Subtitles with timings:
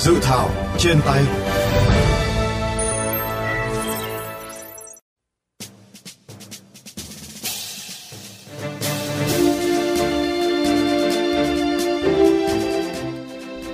[0.00, 1.24] Dự thảo trên tay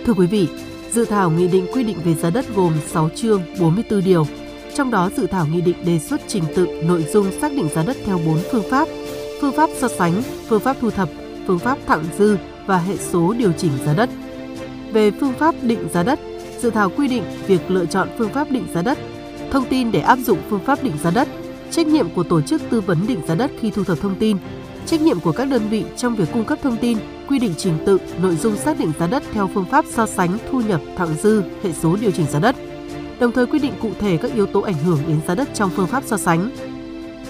[0.06, 0.48] Thưa quý vị,
[0.92, 4.26] dự thảo nghị định quy định về giá đất gồm 6 chương 44 điều.
[4.74, 7.82] Trong đó dự thảo nghị định đề xuất trình tự nội dung xác định giá
[7.82, 8.88] đất theo 4 phương pháp:
[9.40, 11.08] phương pháp so sánh, phương pháp thu thập,
[11.46, 14.10] phương pháp thặng dư và hệ số điều chỉnh giá đất.
[14.92, 16.18] Về phương pháp định giá đất,
[16.60, 18.98] dự thảo quy định việc lựa chọn phương pháp định giá đất,
[19.50, 21.28] thông tin để áp dụng phương pháp định giá đất,
[21.70, 24.36] trách nhiệm của tổ chức tư vấn định giá đất khi thu thập thông tin,
[24.86, 27.78] trách nhiệm của các đơn vị trong việc cung cấp thông tin, quy định trình
[27.86, 31.14] tự, nội dung xác định giá đất theo phương pháp so sánh, thu nhập, thặng
[31.22, 32.56] dư, hệ số điều chỉnh giá đất.
[33.20, 35.70] Đồng thời quy định cụ thể các yếu tố ảnh hưởng đến giá đất trong
[35.70, 36.50] phương pháp so sánh.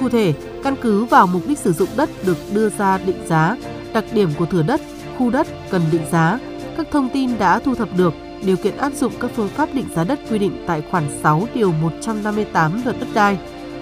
[0.01, 0.34] Cụ thể,
[0.65, 3.57] căn cứ vào mục đích sử dụng đất được đưa ra định giá,
[3.93, 4.80] đặc điểm của thửa đất,
[5.18, 6.38] khu đất cần định giá,
[6.77, 9.87] các thông tin đã thu thập được, điều kiện áp dụng các phương pháp định
[9.95, 13.38] giá đất quy định tại khoản 6 điều 158 luật đất đai.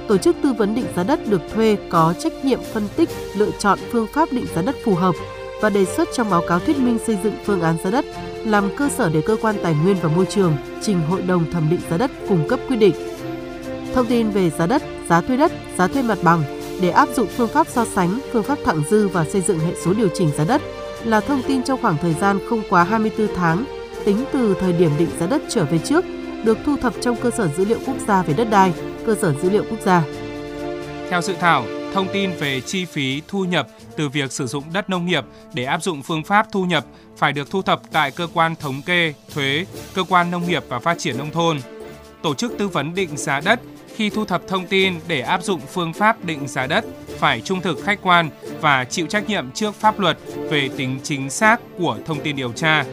[0.08, 3.50] Tổ chức tư vấn định giá đất được thuê có trách nhiệm phân tích, lựa
[3.58, 5.14] chọn phương pháp định giá đất phù hợp
[5.60, 8.04] và đề xuất trong báo cáo thuyết minh xây dựng phương án giá đất
[8.44, 11.70] làm cơ sở để cơ quan tài nguyên và môi trường trình hội đồng thẩm
[11.70, 12.94] định giá đất cung cấp quy định.
[13.94, 16.42] Thông tin về giá đất, giá thuê đất, giá thuê mặt bằng
[16.80, 19.72] để áp dụng phương pháp so sánh, phương pháp thẳng dư và xây dựng hệ
[19.84, 20.62] số điều chỉnh giá đất
[21.04, 23.64] là thông tin trong khoảng thời gian không quá 24 tháng
[24.04, 26.04] tính từ thời điểm định giá đất trở về trước
[26.44, 28.72] được thu thập trong cơ sở dữ liệu quốc gia về đất đai,
[29.06, 30.02] cơ sở dữ liệu quốc gia.
[31.10, 34.90] Theo dự thảo, thông tin về chi phí thu nhập từ việc sử dụng đất
[34.90, 36.84] nông nghiệp để áp dụng phương pháp thu nhập
[37.16, 40.78] phải được thu thập tại cơ quan thống kê, thuế, cơ quan nông nghiệp và
[40.78, 41.58] phát triển nông thôn.
[42.22, 43.60] Tổ chức tư vấn định giá đất
[43.96, 46.84] khi thu thập thông tin để áp dụng phương pháp định giá đất
[47.18, 50.18] phải trung thực khách quan và chịu trách nhiệm trước pháp luật
[50.50, 52.84] về tính chính xác của thông tin điều tra.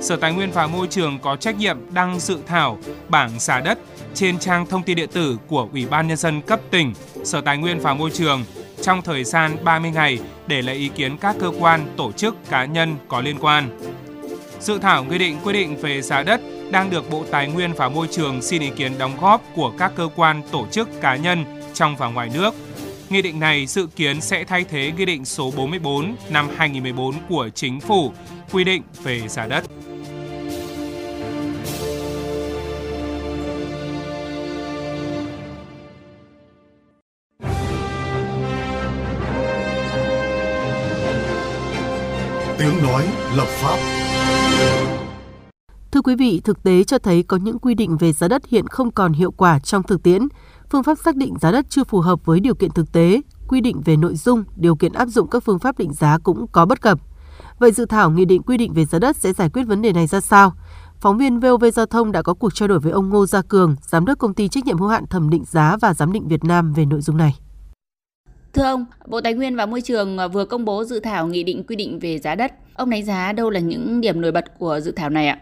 [0.00, 2.78] Sở Tài nguyên và Môi trường có trách nhiệm đăng dự thảo
[3.08, 3.78] bảng giá đất
[4.14, 6.92] trên trang thông tin điện tử của Ủy ban Nhân dân cấp tỉnh,
[7.24, 8.44] Sở Tài nguyên và Môi trường
[8.82, 12.64] trong thời gian 30 ngày để lấy ý kiến các cơ quan, tổ chức, cá
[12.64, 13.78] nhân có liên quan.
[14.60, 16.40] Dự thảo quy định quy định về giá đất
[16.70, 19.92] đang được Bộ Tài nguyên và Môi trường xin ý kiến đóng góp của các
[19.96, 22.54] cơ quan, tổ chức, cá nhân trong và ngoài nước.
[23.10, 27.48] Nghị định này dự kiến sẽ thay thế Nghị định số 44 năm 2014 của
[27.54, 28.12] Chính phủ
[28.52, 29.64] quy định về giá đất.
[42.58, 43.97] Tiếng nói lập pháp
[45.98, 48.66] Thưa quý vị, thực tế cho thấy có những quy định về giá đất hiện
[48.66, 50.22] không còn hiệu quả trong thực tiễn.
[50.70, 53.60] Phương pháp xác định giá đất chưa phù hợp với điều kiện thực tế, quy
[53.60, 56.66] định về nội dung, điều kiện áp dụng các phương pháp định giá cũng có
[56.66, 56.98] bất cập.
[57.58, 59.92] Vậy dự thảo nghị định quy định về giá đất sẽ giải quyết vấn đề
[59.92, 60.52] này ra sao?
[61.00, 63.76] Phóng viên VOV Giao thông đã có cuộc trao đổi với ông Ngô Gia Cường,
[63.82, 66.44] giám đốc công ty trách nhiệm hữu hạn thẩm định giá và giám định Việt
[66.44, 67.34] Nam về nội dung này.
[68.52, 71.64] Thưa ông, Bộ Tài nguyên và Môi trường vừa công bố dự thảo nghị định
[71.64, 72.52] quy định về giá đất.
[72.74, 75.38] Ông đánh giá đâu là những điểm nổi bật của dự thảo này ạ?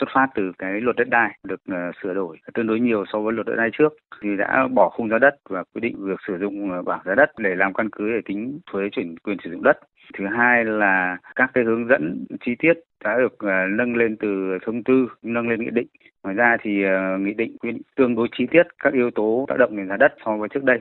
[0.00, 3.18] Xuất phát từ cái luật đất đai được uh, sửa đổi tương đối nhiều so
[3.20, 3.92] với luật đất đai trước
[4.22, 7.14] thì đã bỏ khung giá đất và quy định việc sử dụng ờ, bảng giá
[7.14, 9.78] đất để làm căn cứ để tính thuế chuyển quyền sử dụng đất.
[10.18, 12.72] Thứ hai là các cái hướng dẫn chi tiết
[13.04, 15.86] đã được uh, nâng lên từ thông tư nâng lên nghị định.
[16.22, 19.44] Ngoài ra thì uh, nghị định quy định tương đối chi tiết các yếu tố
[19.48, 20.78] tác động đến giá đất so với trước đây.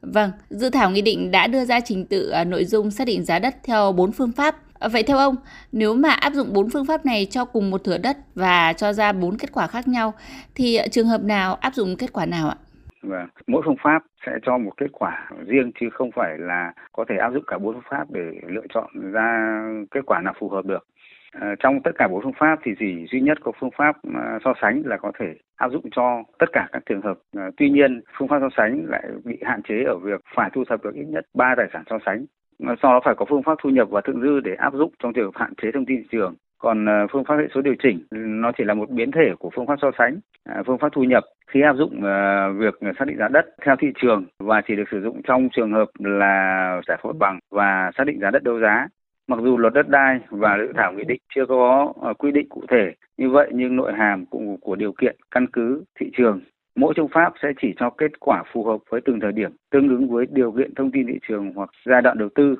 [0.00, 3.38] Vâng, dự thảo nghị định đã đưa ra trình tự nội dung xác định giá
[3.38, 5.34] đất theo bốn phương pháp Ờ, vậy theo ông,
[5.72, 8.92] nếu mà áp dụng bốn phương pháp này cho cùng một thửa đất và cho
[8.92, 10.14] ra bốn kết quả khác nhau,
[10.54, 12.56] thì ờ, trường hợp nào áp dụng kết quả nào ạ?
[13.02, 17.04] Và mỗi phương pháp sẽ cho một kết quả riêng chứ không phải là có
[17.08, 20.48] thể áp dụng cả bốn phương pháp để lựa chọn ra kết quả nào phù
[20.48, 20.86] hợp được.
[21.32, 23.96] À, trong tất cả bốn phương pháp thì chỉ duy nhất có phương pháp
[24.44, 27.18] so sánh là có thể áp dụng cho tất cả các trường hợp.
[27.36, 30.64] À, tuy nhiên, phương pháp so sánh lại bị hạn chế ở việc phải thu
[30.68, 32.26] thập được ít nhất 3 tài sản so sánh
[32.60, 35.12] sau đó phải có phương pháp thu nhập và thượng dư để áp dụng trong
[35.12, 36.34] trường hợp hạn chế thông tin thị trường.
[36.58, 39.50] Còn ờ, phương pháp hệ số điều chỉnh, nó chỉ là một biến thể của
[39.54, 43.04] phương pháp so sánh à, phương pháp thu nhập khi áp dụng ờ, việc xác
[43.04, 46.80] định giá đất theo thị trường và chỉ được sử dụng trong trường hợp là
[46.88, 48.86] giải phóng bằng và xác định giá đất đấu giá.
[49.28, 52.48] Mặc dù luật đất đai và dự thảo nghị định chưa có ờ, quy định
[52.48, 56.40] cụ thể như vậy, nhưng nội hàm cũng của điều kiện căn cứ thị trường
[56.78, 59.88] Mỗi phương pháp sẽ chỉ cho kết quả phù hợp với từng thời điểm, tương
[59.88, 62.56] ứng với điều kiện thông tin thị trường hoặc giai đoạn đầu tư.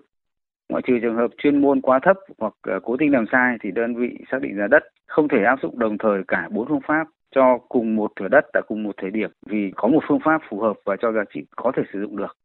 [0.69, 3.71] Ngoại trừ trường hợp chuyên môn quá thấp hoặc ờ, cố tình làm sai thì
[3.71, 6.81] đơn vị xác định giá đất không thể áp dụng đồng thời cả bốn phương
[6.89, 7.05] pháp
[7.35, 10.41] cho cùng một thửa đất tại cùng một thời điểm vì có một phương pháp
[10.51, 12.37] phù hợp và cho giá trị có thể sử dụng được.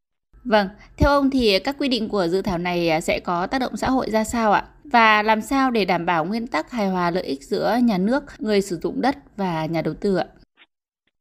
[0.45, 0.67] Vâng,
[0.97, 3.75] theo ông thì các quy định của dự thảo này ờ, sẽ có tác động
[3.75, 4.63] xã hội ra sao ạ?
[4.83, 8.23] Và làm sao để đảm bảo nguyên tắc hài hòa lợi ích giữa nhà nước,
[8.39, 10.25] người sử dụng đất và nhà đầu tư ạ?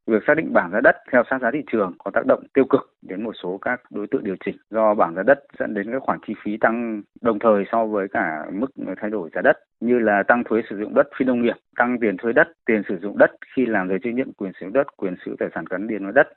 [0.07, 2.65] Việc xác định bảng giá đất theo sát giá thị trường có tác động tiêu
[2.71, 4.57] cực đến một số các đối tượng điều chỉnh.
[4.71, 8.09] Do bảng giá đất dẫn đến các khoản chi phí tăng đồng thời so với
[8.09, 8.67] cả mức
[9.01, 11.99] thay đổi giá đất như là tăng thuế sử dụng đất phi nông nghiệp, tăng
[12.01, 14.73] tiền thuế đất, tiền sử dụng đất khi làm giấy chứng nhận quyền sử dụng
[14.73, 16.29] đất, quyền sử dụng tài sản gắn liền với đất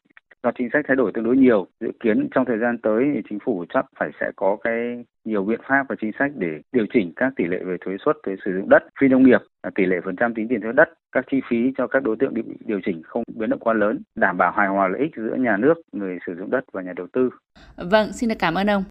[0.46, 1.68] do chính sách thay đổi tương đối nhiều.
[1.80, 5.44] Dự kiến trong thời gian tới thì chính phủ chắc phải sẽ có cái nhiều
[5.44, 8.36] biện pháp và chính sách để điều chỉnh các tỷ lệ về thuế suất thuế
[8.46, 9.42] sử dụng đất phi nông nghiệp
[9.76, 12.34] tỷ lệ phần trăm tính tiền thuế đất các chi phí cho các đối tượng
[12.34, 15.36] bị điều chỉnh không biến động quá lớn đảm bảo hài hòa lợi ích giữa
[15.36, 17.30] nhà nước người sử dụng đất và nhà đầu tư.
[17.78, 18.84] Vâng xin được cảm ơn ông.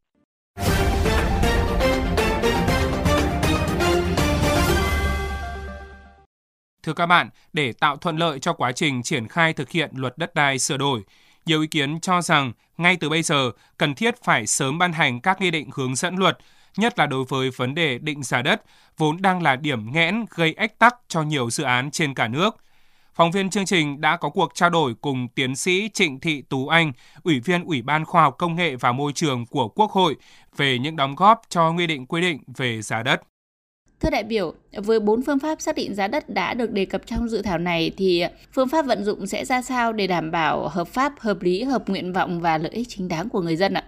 [6.83, 10.15] Thưa các bạn, để tạo thuận lợi cho quá trình triển khai thực hiện luật
[10.17, 11.01] đất đai sửa đổi,
[11.47, 15.21] nhiều ý kiến cho rằng ngay từ bây giờ cần thiết phải sớm ban hành
[15.21, 16.39] các nghị định hướng dẫn luật,
[16.77, 18.63] nhất là đối với vấn đề định giá đất,
[18.99, 22.57] vốn đang là điểm nghẽn gây ách tắc cho nhiều dự án trên cả nước.
[23.15, 26.69] Phóng viên chương trình đã có cuộc trao đổi cùng tiến sĩ Trịnh Thị Tú
[26.69, 26.93] Anh,
[27.23, 30.17] Ủy viên Ủy ban Khoa học Công nghệ và Môi trường của Quốc hội
[30.57, 33.23] về những đóng góp cho quy định quy định về giá đất.
[34.05, 37.07] Thưa đại biểu, với bốn phương pháp xác định giá đất đã được đề cập
[37.07, 40.69] trong dự thảo này thì phương pháp vận dụng sẽ ra sao để đảm bảo
[40.69, 43.75] hợp pháp, hợp lý, hợp nguyện vọng và lợi ích chính đáng của người dân
[43.75, 43.85] ạ?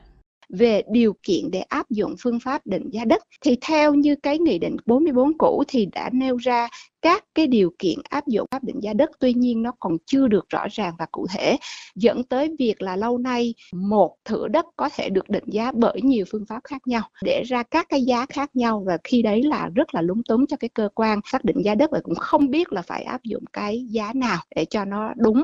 [0.49, 4.39] về điều kiện để áp dụng phương pháp định giá đất thì theo như cái
[4.39, 6.69] nghị định 44 cũ thì đã nêu ra
[7.03, 10.29] các cái điều kiện áp dụng pháp định giá đất tuy nhiên nó còn chưa
[10.29, 11.57] được rõ ràng và cụ thể,
[11.95, 16.01] dẫn tới việc là lâu nay một thửa đất có thể được định giá bởi
[16.03, 19.43] nhiều phương pháp khác nhau, để ra các cái giá khác nhau và khi đấy
[19.43, 22.15] là rất là lúng túng cho cái cơ quan xác định giá đất và cũng
[22.15, 25.43] không biết là phải áp dụng cái giá nào để cho nó đúng.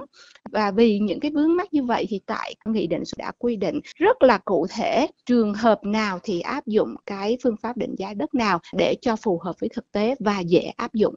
[0.52, 3.81] Và vì những cái vướng mắc như vậy thì tại nghị định đã quy định
[3.96, 8.14] rất là cụ thể trường hợp nào thì áp dụng cái phương pháp định giá
[8.14, 11.14] đất nào để cho phù hợp với thực tế và dễ áp dụng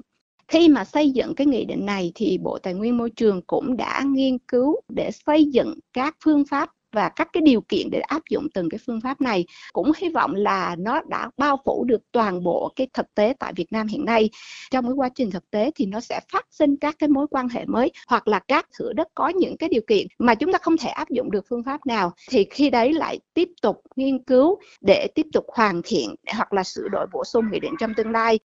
[0.48, 3.78] khi mà xây dựng cái nghị định này thì Bộ Tài nguyên Môi trường cũng
[3.78, 8.00] đã nghiên cứu để xây dựng các phương pháp và các cái điều kiện để
[8.00, 9.46] áp dụng từng cái phương pháp này.
[9.74, 13.54] Cũng hy vọng là nó đã bao phủ được toàn bộ cái thực tế tại
[13.56, 14.30] Việt Nam hiện nay.
[14.72, 17.50] Trong cái quá trình thực tế thì nó sẽ phát sinh các cái mối quan
[17.50, 20.60] hệ mới hoặc là các thửa đất có những cái điều kiện mà chúng ta
[20.62, 22.12] không thể áp dụng được phương pháp nào.
[22.30, 26.64] Thì khi đấy lại tiếp tục nghiên cứu để tiếp tục hoàn thiện hoặc là
[26.64, 28.40] sửa đổi bổ sung nghị định trong tương lai.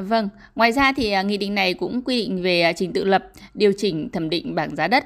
[0.00, 3.04] Vâng, ngoài ra thì à, nghị định này cũng quy định về à, trình tự
[3.04, 3.24] lập,
[3.54, 5.04] điều chỉnh thẩm định bảng giá đất.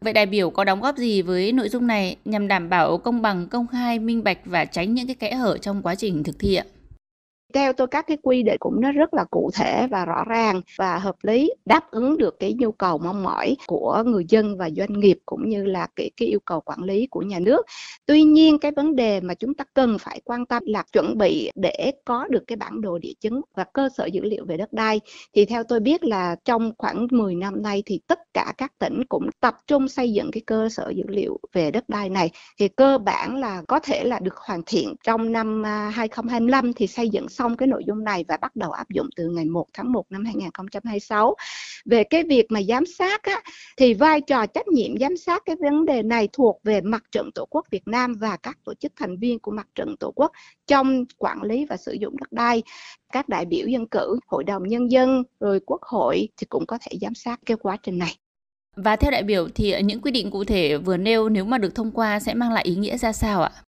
[0.00, 3.22] Vậy đại biểu có đóng góp gì với nội dung này nhằm đảm bảo công
[3.22, 6.38] bằng, công khai, minh bạch và tránh những cái kẽ hở trong quá trình thực
[6.38, 6.64] thi ạ?
[7.54, 10.60] Theo tôi, các cái quy định cũng nó rất là cụ thể và rõ ràng
[10.76, 14.70] và hợp lý, đáp ứng được cái nhu cầu mong mỏi của người dân và
[14.70, 17.66] doanh nghiệp cũng như là cái cái yêu cầu quản lý của nhà nước.
[18.06, 21.50] Tuy nhiên, cái vấn đề mà chúng ta cần phải quan tâm là chuẩn bị
[21.54, 24.72] để có được cái bản đồ địa chứng và cơ sở dữ liệu về đất
[24.72, 25.00] đai.
[25.34, 29.04] Thì theo tôi biết là trong khoảng 10 năm nay thì tất cả các tỉnh
[29.08, 32.30] cũng tập trung xây dựng cái cơ sở dữ liệu về đất đai này.
[32.58, 36.86] Thì cơ bản là có thể là được hoàn thiện trong năm à, 2025 thì
[36.86, 39.44] xây dựng xong xong cái nội dung này và bắt đầu áp dụng từ ngày
[39.44, 41.34] 1 tháng 1 năm 2026.
[41.84, 43.42] Về cái việc mà giám sát á,
[43.76, 47.30] thì vai trò trách nhiệm giám sát cái vấn đề này thuộc về mặt trận
[47.34, 50.32] Tổ quốc Việt Nam và các tổ chức thành viên của mặt trận Tổ quốc
[50.66, 52.62] trong quản lý và sử dụng đất đai.
[53.12, 56.78] Các đại biểu dân cử, hội đồng nhân dân, rồi quốc hội thì cũng có
[56.80, 58.16] thể giám sát cái quá trình này.
[58.76, 61.74] Và theo đại biểu thì những quy định cụ thể vừa nêu nếu mà được
[61.74, 63.63] thông qua sẽ mang lại ý nghĩa ra sao ạ?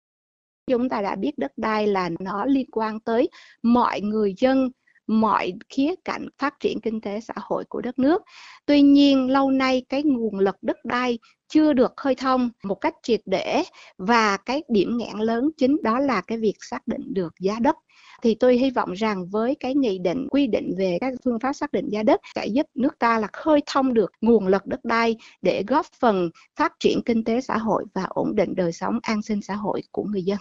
[0.67, 3.29] Chúng ta đã biết đất đai là nó liên quan tới
[3.63, 4.71] mọi người dân,
[5.07, 8.23] mọi khía cạnh phát triển kinh tế xã hội của đất nước.
[8.67, 12.95] Tuy nhiên, lâu nay cái nguồn lực đất đai chưa được khơi thông một cách
[13.03, 13.63] triệt để
[13.99, 17.77] và cái điểm nghẽn lớn chính đó là cái việc xác định được giá đất
[18.23, 21.53] thì tôi hy vọng rằng với cái nghị định, quy định về các phương pháp
[21.53, 24.85] xác định giá đất sẽ giúp nước ta là khơi thông được nguồn lực đất
[24.85, 28.99] đai để góp phần phát triển kinh tế xã hội và ổn định đời sống
[29.03, 30.39] an sinh xã hội của người dân.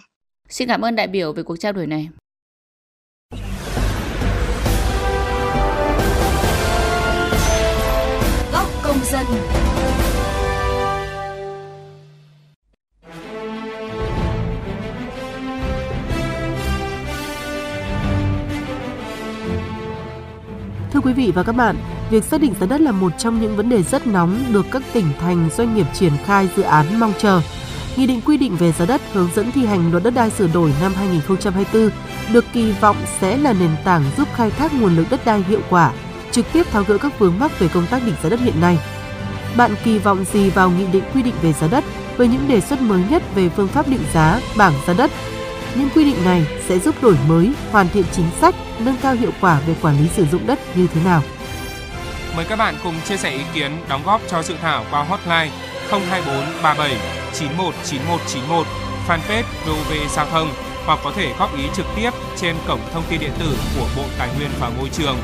[0.52, 2.10] Xin cảm ơn đại biểu về cuộc trao đổi này.
[8.52, 9.26] Góc công dân.
[20.92, 21.76] Thưa quý vị và các bạn,
[22.10, 24.82] việc xác định giá đất là một trong những vấn đề rất nóng được các
[24.94, 27.42] tỉnh thành doanh nghiệp triển khai dự án mong chờ.
[27.98, 30.48] Nghị định quy định về giá đất hướng dẫn thi hành luật đất đai sửa
[30.48, 31.90] đổi năm 2024
[32.34, 35.62] được kỳ vọng sẽ là nền tảng giúp khai thác nguồn lực đất đai hiệu
[35.70, 35.92] quả,
[36.32, 38.78] trực tiếp tháo gỡ các vướng mắc về công tác định giá đất hiện nay.
[39.58, 41.84] Bạn kỳ vọng gì vào nghị định quy định về giá đất
[42.18, 45.12] với những đề xuất mới nhất về phương pháp định giá bảng giá đất?
[45.76, 49.32] Những quy định này sẽ giúp đổi mới, hoàn thiện chính sách, nâng cao hiệu
[49.42, 51.22] quả về quản lý sử dụng đất như thế nào?
[52.36, 55.52] Mời các bạn cùng chia sẻ ý kiến đóng góp cho dự thảo qua hotline
[55.92, 58.64] 024.37.91.91.91,
[59.08, 60.54] fanpage VOV Giao thông
[60.86, 64.04] hoặc có thể góp ý trực tiếp trên cổng thông tin điện tử của Bộ
[64.18, 65.18] Tài nguyên và Môi trường.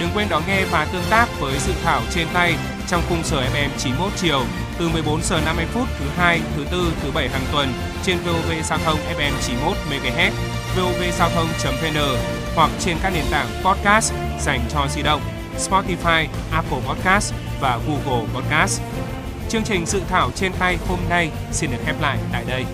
[0.00, 2.54] Đừng quên đón nghe và tương tác với dự thảo trên tay
[2.88, 4.42] trong khung giờ FM 91 chiều
[4.78, 8.52] từ 14 giờ 50 phút thứ hai, thứ tư, thứ bảy hàng tuần trên VOV
[8.64, 10.30] Giao thông FM 91 MHz,
[10.76, 12.16] vovgiao thông.vn
[12.54, 15.20] hoặc trên các nền tảng podcast dành cho di động
[15.58, 18.82] Spotify, Apple Podcast và Google Podcast.
[19.52, 22.64] Chương trình dự thảo trên tay hôm nay xin được khép lại tại đây.